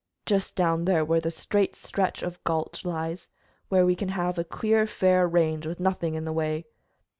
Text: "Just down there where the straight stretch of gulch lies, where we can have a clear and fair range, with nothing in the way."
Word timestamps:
"Just 0.25 0.55
down 0.55 0.85
there 0.85 1.05
where 1.05 1.21
the 1.21 1.29
straight 1.29 1.75
stretch 1.75 2.23
of 2.23 2.43
gulch 2.43 2.83
lies, 2.83 3.29
where 3.69 3.85
we 3.85 3.95
can 3.95 4.09
have 4.09 4.39
a 4.39 4.43
clear 4.43 4.79
and 4.81 4.89
fair 4.89 5.27
range, 5.27 5.67
with 5.67 5.79
nothing 5.79 6.15
in 6.15 6.25
the 6.25 6.33
way." 6.33 6.65